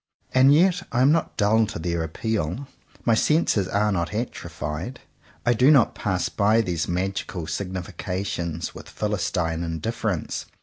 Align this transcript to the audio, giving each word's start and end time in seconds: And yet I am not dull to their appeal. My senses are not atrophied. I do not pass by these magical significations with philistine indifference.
And 0.33 0.51
yet 0.51 0.81
I 0.91 1.03
am 1.03 1.11
not 1.11 1.37
dull 1.37 1.67
to 1.67 1.77
their 1.77 2.01
appeal. 2.01 2.67
My 3.05 3.13
senses 3.13 3.67
are 3.67 3.91
not 3.91 4.15
atrophied. 4.15 4.99
I 5.45 5.53
do 5.53 5.69
not 5.69 5.93
pass 5.93 6.27
by 6.27 6.61
these 6.61 6.87
magical 6.87 7.45
significations 7.45 8.73
with 8.73 8.89
philistine 8.89 9.61
indifference. 9.63 10.47